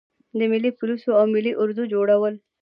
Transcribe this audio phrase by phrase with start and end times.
[0.37, 2.33] د ملي پولیسو او ملي اردو جوړول.